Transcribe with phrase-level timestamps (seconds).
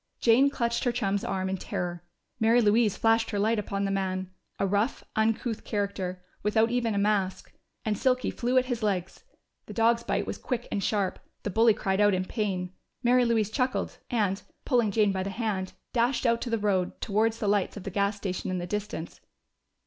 [0.19, 2.03] Jane clutched her chum's arm in terror;
[2.39, 6.97] Mary Louise flashed her light upon the man a rough, uncouth character, without even a
[6.97, 7.53] mask
[7.85, 9.23] and Silky flew at his legs.
[9.67, 12.73] The dog's bite was quick and sharp: the bully cried out in pain.
[13.03, 17.37] Mary Louise chuckled and, pulling Jane by the hand, dashed out to the road, towards
[17.37, 19.21] the lights of the gas station in the distance.